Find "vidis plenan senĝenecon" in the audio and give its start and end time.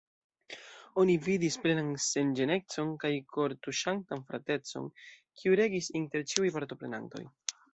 1.25-2.95